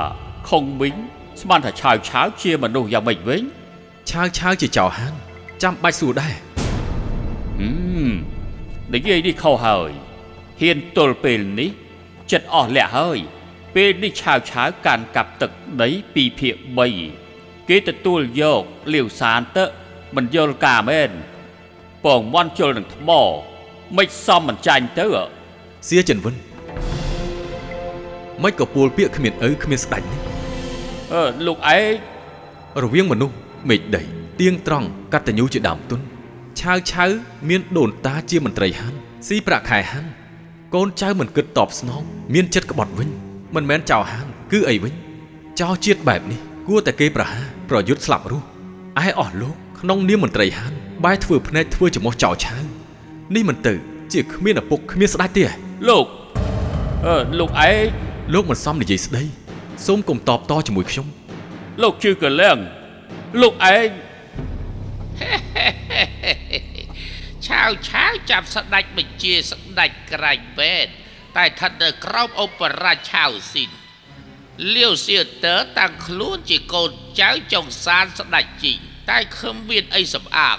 [0.49, 0.97] ខុងមីង
[1.41, 3.43] ស្មានថាឆាវឆាវជាមនុស្សយ៉ាងម៉េចវិញ
[4.11, 5.15] ឆាវឆាវជាចៅហាន
[5.63, 6.35] ចាំបាច់សួរដែរ
[7.61, 7.71] ហឹ
[8.09, 8.11] ម
[8.95, 9.91] និយាយនេះខុសហើយ
[10.61, 11.71] ហ៊ានទល់ពេលនេះ
[12.33, 13.19] ចិត្តអស់លះហើយ
[13.75, 15.51] ពេលនេះឆាវឆាវកាន់កាប់ទឹក
[15.83, 16.55] ដីពីភាគ
[17.11, 18.63] 3គេទទួលយក
[18.95, 19.65] លាវសានទៅ
[20.17, 21.11] មិនយល់ការមែន
[22.05, 23.11] ពងមន់ជល់នឹងថ្ម
[23.97, 25.07] មិនសមមិនចាញ់ទៅ
[25.89, 26.35] សៀចិនវិន
[28.43, 30.30] មិនក៏ពួលពាកគ្មានឪគ្មានស្ដាច់នេះ
[31.13, 33.35] អឺលោកឯងរវាងមនុស្ស
[33.69, 34.03] មេឃដី
[34.41, 36.01] ទៀងត្រង់កតញ្ញូជាដើមទុន
[36.61, 37.05] ឆាវឆៅ
[37.49, 38.97] មានដូនតាជាមន្ត្រីហាន់
[39.29, 40.11] ស៊ីប្រាក់ខែហាន់
[40.75, 42.03] កូនចៅមិនគិតតបស្នង
[42.35, 43.09] មានចិត្តក្បត់វិញ
[43.55, 44.95] មិនមែនចៅហាន់គឺអីវិញ
[45.61, 48.47] ចៅជាតិបែបនេះគួរតែគេប្រហារប្រយុទ្ធស្លាប់រស់
[49.05, 52.57] ឯអស់លោកក្នុងនាមមន្ត្រីហាន់បែរធ្វើភ្នែកធ្វើចំោះចៅឆៅ
[53.35, 53.75] នេះមិនទៅ
[54.13, 55.45] ជាគ្មានឪពុកគ្មានស្ដេចទេ
[55.89, 56.07] លោក
[57.07, 57.85] អឺលោកឯង
[58.35, 59.23] លោកមិនសមនិយាយស្ដី
[59.87, 61.07] សូមកុំតបតជាមួយខ្ញុំ
[61.83, 62.59] លោកជឿកលៀង
[63.41, 63.89] លោកឯង
[67.47, 70.91] ឆាវឆាវចាប់ស្ដេចបញ្ជាស្ដេចក្រាញ់ពេទ្យ
[71.37, 73.71] តែស្ថិតនៅក្រោមឧបរាជឆាវស៊ីន
[74.75, 76.91] លាវសៀតើតាំងខ្លួនជាកូន
[77.21, 78.79] ចៅចុងសានស្ដេចជីង
[79.11, 80.59] តែគ្មានអីសម្អាត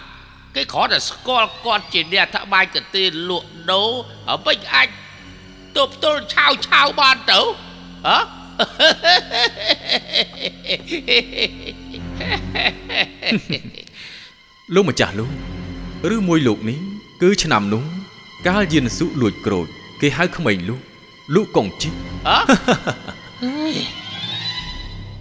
[0.55, 3.91] គេគ្រាន់តែស្គាល់គាត់ជាអ្នកថ្បាយកន្ទេលលក់ដូរ
[4.31, 4.87] អ្វីអាច
[5.77, 7.41] ទប់ទល់ឆាវឆាវបានទៅ
[8.07, 8.40] ហ៎
[14.73, 15.31] លោកម្ចាស់លោក
[16.15, 16.79] ឬមួយលោកនេះ
[17.21, 17.83] គឺឆ្នាំនោះ
[18.47, 19.67] កាលយានសុលួចក្រូច
[20.01, 20.81] គេហៅក្មេងលោក
[21.35, 21.89] លោកកងជី
[22.27, 22.37] ហ៎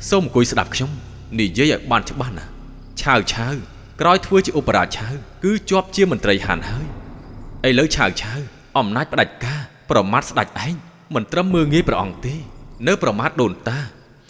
[0.09, 0.90] សូមអង្គុយស្ដាប់ខ្ញុំ
[1.40, 2.44] និយាយឲ្យបានច្បាស់ណា
[3.00, 3.55] ឆាវឆាវ
[4.00, 6.87] ក្រោយធ្វើជាឧបរាជឆាវគឺជាប់ជាមន្ត្រីហានហើយ
[7.68, 8.40] ឥឡូវឆាវឆាវ
[8.79, 10.74] អំណាចផ្ដាច់ការប្រមាថស្ដាច់ឯង
[11.14, 12.35] មិនត្រឹមមើងងាយព្រះអង្គទេ
[12.87, 13.79] នៅប្រមាថដូនតា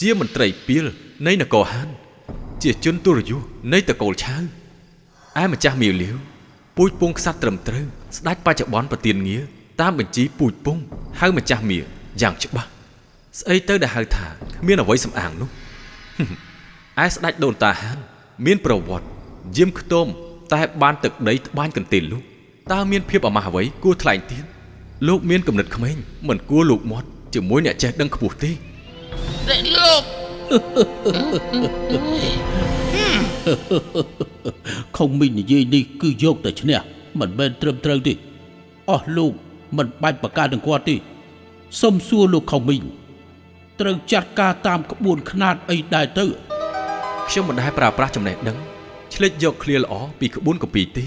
[0.00, 0.84] ជាមន្ត្រីពីល
[1.26, 1.88] នៃនគរហាន
[2.62, 3.40] ជាជនទុរយុស
[3.72, 4.42] នៃតកូលឆាវ
[5.42, 6.16] ឯម្ចាស់មាវលាវ
[6.76, 7.84] ពូជពងខ្សាត់ត្រឹមត្រូវ
[8.16, 9.42] ស្ដេចបច្ចុប្បន្នប្រទានងារ
[9.80, 10.78] តាមបញ្ជីពូជពង
[11.20, 11.84] ហៅម្ចាស់មាវ
[12.22, 12.68] យ៉ាងច្បាស់
[13.40, 14.26] ស្អីទៅដែលហៅថា
[14.60, 15.48] គ្មានអ្វីសំអាងនោះ
[17.04, 17.98] ឯស្ដេចដូនតាហាន
[18.46, 19.06] មានប្រវត្តិ
[19.56, 20.06] យាមខ្ទម
[20.52, 22.22] តែបានទឹកដីត្បាញកន្ទេលលោក
[22.72, 24.44] តើមានភាពអាម៉ាស់អ្វីគួរថ្លែងទៀត
[25.08, 25.96] លោកមានគំនិតក្មេង
[26.28, 30.02] មិនគួរលោកមាត់ ជាមួយអ្នកចេះដឹងខ្ពស់ទេនេះលោក
[34.96, 36.80] ខុងមីងនិយាយនេះគឺយកតែឈ្នះ
[37.20, 38.14] មិនមែនត្រឹមត្រូវទេ
[38.90, 39.32] អស់លោក
[39.76, 40.96] មិនបាច់បកកានឹងគាត់ទេ
[41.80, 42.82] សុំសួរលោកខុងមីង
[43.80, 46.24] ត្រូវចាត់ការតាមក្បួនខ្នាតអីដែរទៅ
[47.28, 48.56] ខ្ញុំមិនដែលប្រើប្រាស់ចំណេះដឹង
[49.14, 51.04] ឆ្លេចយកឃ្លាល្អពីក្បួនកម្ពីទេ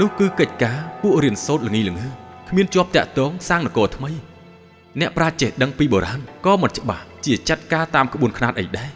[0.00, 2.06] នោះគឺកិច្ចការពួករៀនសូត្រល្ងីល្ងើ
[2.48, 4.10] គ្មានជាប់តាក់ទងសាងនគរថ្មី
[4.98, 8.90] អ្នកប្រាជ្ញចេះដឹងពីបុរាណក៏មិនច្បាស់ជាចាត់ការតាមក្បួនខ្នាតអីដែរ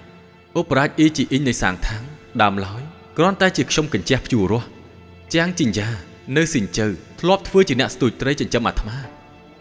[0.58, 2.02] ឧបរាជអ៊ីជីអ៊ីងនៃសាងថាង
[2.42, 2.82] ដើមឡើយ
[3.18, 4.66] គ្រាន់តែជាខ្ញុំកញ្ជះភ្ជួររស់
[5.34, 5.88] ជាងជីងយ៉ា
[6.36, 6.86] នៅស៊ីនជើ
[7.20, 8.96] ធ្លាប់ធ្វើជាអ្នកស្ទូចត្រីចិញ្ចឹមអាត្មា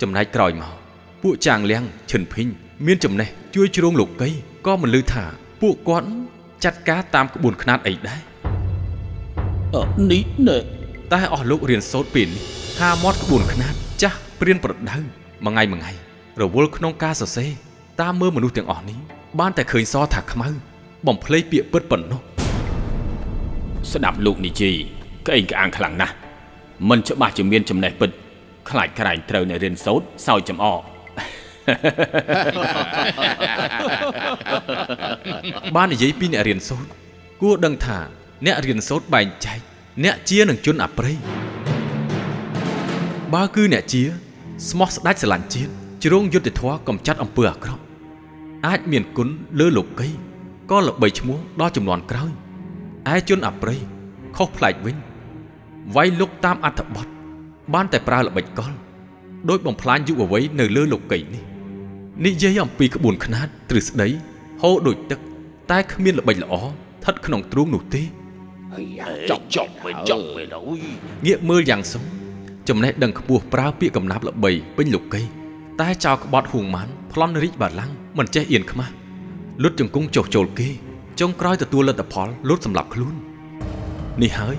[0.02, 0.74] ចំណែកក្រោយមក
[1.24, 2.48] ពួកចាងលៀងឈិនភីង
[2.86, 4.30] មានចំណេះជួយជ្រងលោកកៃ
[4.66, 5.24] ក៏មិនលឺថា
[5.62, 6.08] ពួកគាត់
[6.64, 8.22] ចាត់ការតាមក្បួនខ្នាតអីដែរ
[9.76, 10.58] អឺនេះណែ
[11.14, 12.44] តែអស់លោករៀនសូត្រពេលនេះ
[12.80, 14.98] ថាមាត់ក្បួនខ្នាតចាស់ព្រានប្រដៅ
[15.46, 16.03] មួយថ្ងៃមួយថ្ងៃ
[16.42, 17.50] រវល់ក្នុងការសរសេរ
[18.02, 18.98] តាមមើលមនុស្សទាំងអស់នេះ
[19.40, 20.48] បានតែឃើញសថាខ្មៅ
[21.08, 22.22] បំភ្លេចពាក្យពិតប៉ុណ្ណោះ
[23.92, 24.76] ស្ដាប់លោកនិយាយ
[25.28, 26.16] ក្អេងក្អាងខ្លាំងណាស់
[26.90, 28.10] មិនច្បាស់ជាមានចំណេះពិត
[28.70, 30.82] ខ្លាចក្រែងត្រូវនៅរៀនសូត្រសោយចំអក
[35.76, 36.90] បាននិយាយពីអ្នករៀនសូត្រ
[37.42, 38.00] គួរដឹងថា
[38.46, 39.60] អ្នករៀនសូត្របែងចែក
[40.04, 41.18] អ្នកជានឹងជនអប្រិយ
[43.34, 44.04] បើគឺអ្នកជា
[44.70, 47.84] ស្មោះស្ដាច់ស្រឡាញ់ជាតិ ជ្រងយុទ្ធធម៌កំចាត់អំពើអាក្រក់
[48.68, 50.10] អាចមានគុណលើលោកី
[50.72, 52.32] ក៏ល្បីឈ្មោះដល់ចំនួនក្រោយ
[53.14, 53.80] ឯជនអប្រិយ
[54.36, 54.96] ខុសប្លែកវិញ
[55.96, 57.08] វាយលុកតាមអត្ថបទ
[57.74, 58.74] បានតែប្រើល្បិចកល
[59.50, 61.44] ដោយបំផ្លាញយុវវ័យនៅលើលោកីនេះ
[62.26, 64.08] និយាយអំពីក្បួនខ្នាតទ្រឹស្ដី
[64.62, 65.20] ហូរដូចទឹក
[65.72, 68.04] តែគ្មានល្បិចល្អស្ថិតក្នុងទ្រូងនោះទេ
[69.30, 70.86] ចប់ចប់វិញចប់វិញអើយ
[71.26, 72.04] ងាកមើលយ៉ាងសុង
[72.70, 75.43] ចំណេះដឹងខ្ពស់ប្រើពាក្យកំណាព្យល្បីពេញលោកី
[75.82, 78.94] តែចៅក្បត់ហួងម៉ាន់ប្លន់រីកបាឡាំងមិនចេះអៀនខ្មាស់
[79.64, 80.70] លុតជង្គង់ចុះចូលគេ
[81.20, 83.16] ចុងក្រោយទទួលលទ្ធផលលុតសម្លាប់ខ្លួន
[84.22, 84.56] នេះហើយ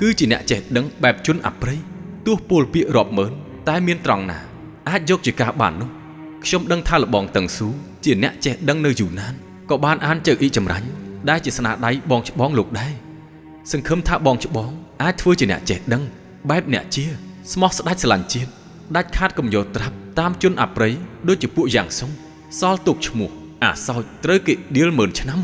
[0.00, 1.78] គឺជាអ្នកចេះដឹងបែបជនអប្រិយ
[2.26, 3.32] ទោះពលពាក្យរាប់ម៉ឺន
[3.68, 4.38] តែមានត្រង់ណា
[4.88, 5.90] អាចយកជាការបាននោះ
[6.44, 7.68] ខ្ញុំដឹងថាលបងតឹងស៊ូ
[8.04, 9.32] ជាអ្នកចេះដឹងនៅយូណាន
[9.70, 10.88] ក៏បានអានចៅអ៊ីចម្រាញ់
[11.30, 12.92] ដែលជាស្នាដៃបងច្បងលោកដែរ
[13.72, 14.70] សង្ឃឹមថាបងច្បង
[15.02, 16.02] អាចធ្វើជាអ្នកចេះដឹង
[16.50, 17.04] បែបអ្នកជា
[17.52, 18.50] ស្មោះស្ដាច់ស្រឡាញ់ជាតិ
[18.96, 20.92] ដាច់ខាតកំយោត្រាប់ តាមជនអប្រិយ
[21.28, 22.10] ដូចជាពួកយ៉ាងសុង
[22.60, 23.30] សល់ទុកឈ្មោះ
[23.64, 25.40] អាសោចត្រូវគេដៀលម៉ឺនឆ្នាំ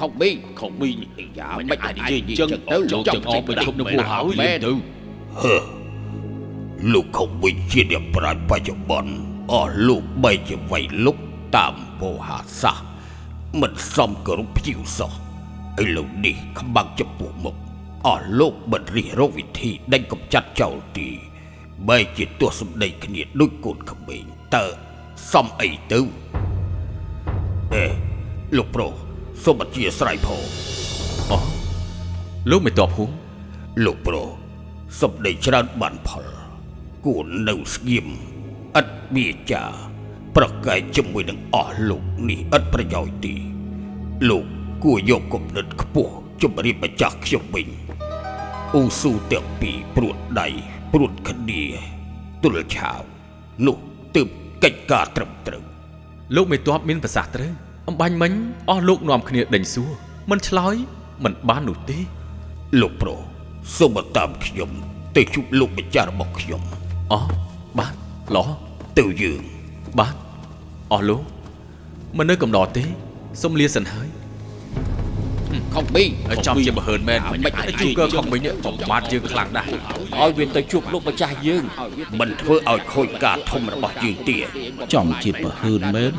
[0.00, 4.72] ខុសប៊ីខុសប៊ីនេះយ៉ាមិនមិនអាអាចយនិនិយាយាយយអញ្ចឹចឹងងទៅចូលចង់ទាំងអចេស់ញទៅទៅឈប់ឈប់នៅនៅពោះពោះហើហើយយមែមែននទៅ
[6.92, 9.12] លោកខុសវិជាអ្នកប្រាជ្ញបច្ចុប្បន្ន
[9.52, 11.16] អស់លោកបីជាវ័យលុក
[11.56, 12.78] តាមពោហាសាស
[13.60, 15.12] មិនសមគោរពភ្ញៀវសោះ
[15.82, 17.56] ឥឡូវនេះ ខ្បាំងចំពោះមុខ
[18.06, 21.08] អស់លោកមិនរិះរកវិធីដេញកំចាត់ចោលទី
[21.88, 24.64] បែរជាទោះសម្ដីគ្នាដូចកូនក្មេងតើ
[25.32, 26.00] សមអីទៅ
[27.74, 27.84] អេ
[28.56, 28.92] លោកប្រុស
[29.44, 30.42] សូមអធិស្ឋានផង
[31.30, 31.38] អូ
[32.50, 33.10] លោកមិនតបហួង
[33.84, 34.28] លោកប្រុស
[35.00, 36.26] សម្ដីច្រើនបានផល
[37.06, 38.06] គួរនៅស្ងៀម
[38.80, 39.62] ឥតវាចា
[40.36, 43.34] ប្រកែកជាមួយនឹងអស់លោកនេះឥតប្រយោជន៍ទេ
[44.30, 44.44] លោក
[44.84, 47.68] គួរយកគំនិតខ្ពស់ជំរាបម្ចាស់ខ្ញុំវិញ
[48.74, 50.48] អ៊ូស៊ូទាំងពីរព្រួតដៃ
[50.92, 51.62] ព្រួតគ្នា
[52.42, 53.00] ទល់ឆាវ
[53.66, 53.76] នោះ
[54.16, 54.28] ទើប
[54.64, 55.64] កិច្ចការត្រឹមត្រូវ
[56.36, 57.52] លោកមេតបមានប្រសាសន៍ត្រូវ
[57.88, 58.32] អំបញ្ញមិញ
[58.68, 59.90] អស់លោកនាំគ្នាដេញសួរ
[60.30, 60.74] មិនឆ្លើយ
[61.24, 61.98] មិនបាននោះទេ
[62.80, 63.18] លោកប្រុស
[63.78, 64.70] សូមតាមខ្ញុំ
[65.16, 66.62] ទៅជួបលោកម្ចាស់របស់ខ្ញុំ
[67.12, 67.24] អោះ
[67.78, 67.94] បាទ
[68.36, 68.48] ឡោះ
[68.98, 69.42] ទៅយើង
[69.98, 70.14] បាទ
[70.92, 71.22] អស់លោក
[72.18, 72.84] មិននៅកំដរទេ
[73.42, 74.08] សុំលាសិនហើយ
[75.74, 79.68] ខុសប៊ីហើយចំជាបើហើនមែនមិនអាចជួកខំវិញបំបត្តិយើងខ្លាំងដែរ
[80.20, 81.64] ឲ្យវាទៅជួបលោកម្ចាស់យើង
[82.20, 84.38] មិនធ្វើឲ្យខូចការធំរបស់យើងទេ
[84.94, 86.12] ចំជាប្រហឿនមែន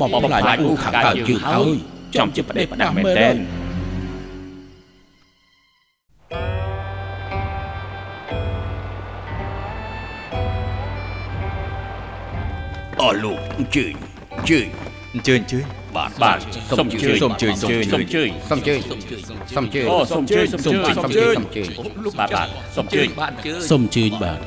[0.00, 1.76] បំផ្លាញពូខាងកើតយើងហើយ
[2.16, 3.30] ចំជាប្រដេះផ្ដាស់មែនតើ
[13.00, 13.94] អស់លោកអញ្ជើញ
[14.36, 14.66] អញ្ជើញ
[15.14, 16.38] អញ្ជើញអញ្ជើញ បាទបាទ
[16.78, 19.20] សូមអញ្ជើញសូមអញ្ជើញសូមអញ្ជើញសុំជើញសុំជើញ
[19.56, 24.38] សុំជើញអូសូមអញ្ជើញសូមអញ្ជើញសុំសូមអញ្ជើជើញញសុំជើញបាទបាទសូមអញ្ជើញបានជឿសូមអញ្ជើញបាទ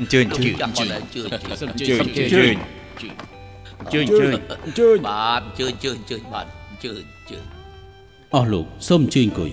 [0.00, 2.56] អញ្ជើញអញ្ជើញចាំអត់ដែរជឿអញ្ជើញអញ្ជើញ
[3.80, 4.34] អញ្ជើញអញ្ជើញ
[4.64, 6.46] អញ្ជើញបាទជឿជឿជឿបាទ
[6.82, 6.92] ជឿ
[7.28, 7.38] ជឿ
[8.34, 9.50] អស់លោកសូមអញ្ជើញអង្គុយ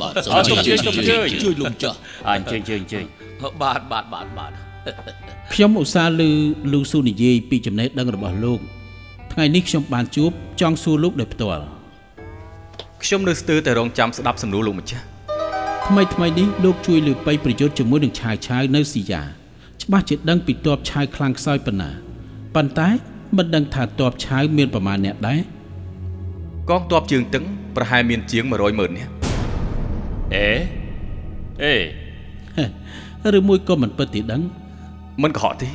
[0.00, 1.96] បាទអត់សូមអញ្ជើញសូមអញ្ជើញជួយលំចាស់
[2.28, 3.04] អញ្ជើញអញ្ជើញអញ្ជើញ
[3.62, 4.52] បាទបាទបាទបាទ
[5.52, 6.22] ខ្ញុំឧស្សាហ៍ឮ
[6.72, 8.60] លូស៊ូនិយាយពីចំណេះដឹងរបស់លោក
[9.32, 11.64] ថ្ងៃនេះខ្ញុំបានជួបចង់សួរលោកដោយផ្ទាល់
[13.02, 15.04] ខ្ញុំនៅស្ទើរតែរងចាំស្ដាប់សំណួរលោកម្ចាស់
[15.86, 19.22] ថ្មីថ្មីនេះលោកជួយលើប៉ៃប្រយុទ្ធជាមួយនឹងឆាវឆាវនៅស៊ីយ៉ា
[19.82, 21.90] ច្បាស់ជាដឹងពីតបឆាវខ្លាំងខ្សោយប៉ុណ្ណា
[22.54, 22.88] ប៉ុន្តែ
[23.36, 25.40] មិនដឹងថាតបឆាវមានប្រមាណអ្នកដែរ
[26.70, 27.42] កងទ័ពជើងទឹក
[27.76, 29.10] ប្រហែលមានជាង100ម៉ឺននាក់
[30.34, 30.50] អេ
[31.62, 31.74] អេ
[32.56, 34.42] ហេឬមួយក៏មិនពិតទីដឹង
[35.22, 35.68] មិនកុហកទេ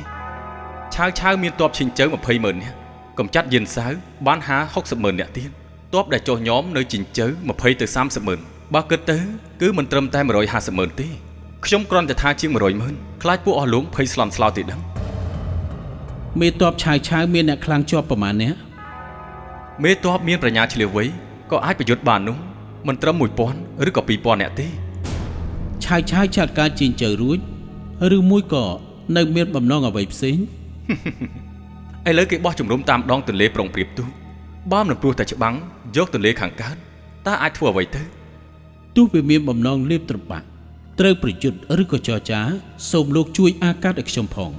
[0.94, 2.78] ឆាវឆាវមានទ័ពឈិញជើ20ម៉ឺននាក់
[3.18, 3.92] កំចាត់យិនសាវ
[4.26, 5.50] បានហា60ម៉ឺននាក់ទៀត
[5.94, 8.40] ទ័ពដែលចុះញោមនៅជីងជើ20ទៅ30ម៉ឺន
[8.74, 9.18] បើគិតទៅ
[9.60, 11.08] គឺមិនត្រឹមតែ150ម៉ឺនទេ
[11.66, 14.80] ខ្ញុំគ្រាន់តែថាជាង100ម៉ឺនខ្លាចពួកអស់លោកភ័យស្លន់ស្លោទេដឹង
[16.40, 18.54] មេតបឆាវឆាវមានអ្នកខ្លាំងជាប់ប្រមាណអ្នក
[19.82, 21.04] មេទ័ពមានប្រាជ្ញាឆ្លៀវវៃ
[21.50, 22.36] ក៏អាចប្រយុទ្ធបាននោះ
[22.88, 23.16] មិនត្រឹម
[23.50, 24.66] 1000ឬក៏2000នាក់ទេ
[25.84, 27.38] ឆាវឆាវចាត់ការជីងជើរួច
[28.16, 28.64] ឬមួយក៏
[29.16, 30.38] នៅមានបំណងអ្វីផ្សេង
[32.08, 34.04] ឥឡូវគេបោះជំរំតាមដងទន្លេប្រុងព្រៀបទូ
[34.72, 35.54] បើមិនព្រោះតែច្បាំង
[35.96, 36.76] យកទន្លេខាងកើត
[37.26, 38.02] តើអាចធ្វើអ្វីទៅ
[38.96, 40.46] ទោះវាមានបំណងលេបត្របាក់
[41.00, 42.40] ត្រូវប្រយុទ្ធឬក៏ចរចា
[42.90, 44.50] សូមលោកជួយអាកាត់ឲ្យខ្ញុំផង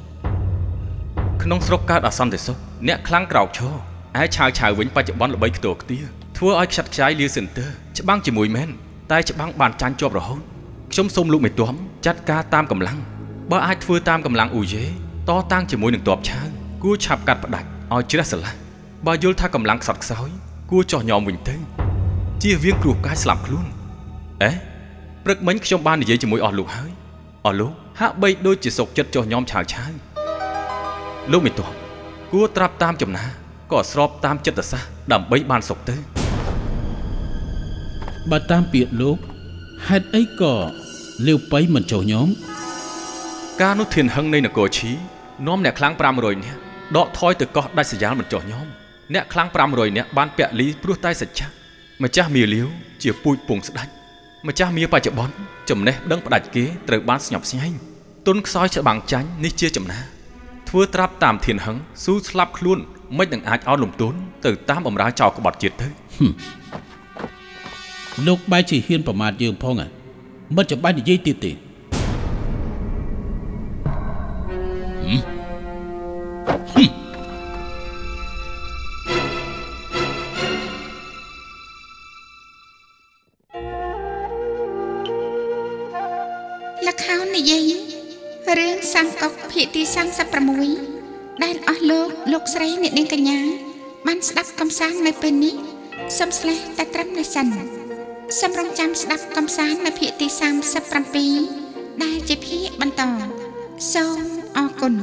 [1.44, 2.58] ក្នុងស្រុកកើតអសន្តិសុខ
[2.88, 3.74] អ្នកខ្លាំងក្រោកឈរ
[4.22, 6.00] ឯឆាវឆាវវិញបច្ចុប្បន្នល្បីខ្ទរខ្ទា
[6.38, 7.66] ធ្វើឲ្យខ្ចាត់ខ្ចាយលាសិនទើ
[8.00, 8.70] ច្បាំងជាមួយមែន
[9.12, 10.42] តែច្បាំងបានចាញ់ជាប់រហូត
[10.92, 11.74] ខ្ញុំសូមលោកមេទាំ
[12.06, 13.00] ចាត់ការតាមកម្លាំង
[13.52, 14.86] បើអាចធ្វើតាមកម្លាំងអ៊ូយេ
[15.30, 18.54] តតាំងជាមួយនឹងទ័ពឆាវ គួរឆាប់កាត់ផ្ដាច់ឲ្យជ្រះស្រឡះ
[19.08, 20.30] បើយល់ថាកម្លាំងខ្សត់ខ្សោយ
[20.72, 21.56] គួរចោះញោមវិញទៅ
[22.44, 23.66] ជៀសវាងគ្រោះកាយស្លាប់ខ្លួន
[24.44, 24.52] អេ
[25.26, 26.92] ព្រឹកមិញខ្ញុំបាននិយាយជាមួយអស់លោកហើយ
[27.46, 29.92] អស់លោកហាក់បីដូចជាសុកចិត្តចោះញោមឆាវឆាវ
[31.32, 31.70] លោកមេតប
[32.32, 33.26] គួរត្រាប់តាមចំណា
[33.72, 35.96] ក៏ស្របតាមចិត្តសាស្ត្រដើម្បីបានសុខទៅ
[38.32, 39.18] បើតាមពាក្យលោក
[39.88, 40.54] ហេតុអីក៏
[41.28, 42.30] លាវប៉ៃមិនចុះញោម
[43.62, 44.92] ការនោះធានហឹងនៃនគរឈី
[45.48, 48.68] នាំអ្នកខ្លាំង500នាក់ ដកថយទៅកោះដាច់សយ៉ាលមិនចោះញោម
[49.14, 51.46] អ្នកខ្លាំង500នាក់បានពាក់លីព្រោះតែសច្ចា
[52.04, 52.68] ម្ចាស់មាលាវ
[53.04, 53.92] ជាពូជពងស្ដាច់
[54.48, 55.34] ម្ចាស់មាបច្ចុប្បន្ន
[55.70, 57.74] ចំណេះដឹងផ្ដាច់គេត្រូវបានស្ញប់ស្ញែង
[58.28, 60.00] ទទុនខ្សោយច្បាំងចាញ់នេះជាចំណា
[60.70, 62.80] ធ្វើត្រាប់តាមធានហឹងស៊ូស្លាប់ខ្លួន
[63.18, 64.14] មិននឹងអាចឲ្យលំទុន
[64.46, 65.88] ទៅតាមបំរើចោលក្បត់ជាតិទៅ
[68.28, 69.88] លោកបែរជាហ៊ានប្រមាថយើងផងហ៎
[70.56, 71.52] មិនចាំបាច់និយាយទៀតទេ
[88.94, 89.84] សង្កុកភាគទី
[90.64, 93.40] 36ដែលអស់លោកលោកស្រីអ្នកនាងកញ្ញា
[94.08, 95.56] បានស្ដាប់កំសាន្តនៅពេលនេះ
[96.18, 97.48] សូមស្លេះតែត្រឹមនេះសិន
[98.40, 100.28] សូមរងចាំស្ដាប់កំសាន្តនៅភាគទី
[101.16, 103.04] 37ដែលជាភាគបន្ត
[103.94, 104.18] សូម
[104.58, 104.94] អរគុណ